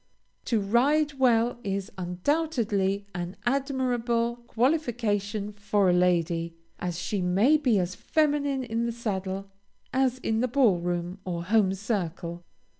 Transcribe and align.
To 0.45 0.59
ride 0.59 1.19
well 1.19 1.59
is 1.63 1.91
undoubtedly 1.95 3.05
an 3.13 3.35
admirable 3.45 4.37
qualification 4.47 5.53
for 5.53 5.91
a 5.91 5.93
lady, 5.93 6.55
as 6.79 6.97
she 6.97 7.21
may 7.21 7.55
be 7.55 7.77
as 7.77 7.93
feminine 7.93 8.63
in 8.63 8.87
the 8.87 8.91
saddle 8.93 9.51
as 9.93 10.17
in 10.17 10.39
the 10.39 10.47
ball 10.47 10.79
room 10.79 11.19
or 11.23 11.43
home 11.43 11.75
circle. 11.75 12.41